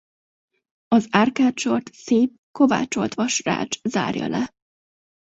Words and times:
Az 0.87 1.07
árkádsort 1.11 1.93
szép 1.93 2.33
kovácsoltvas 2.51 3.41
rács 3.43 3.81
zárja 3.81 4.27
le. 4.27 4.53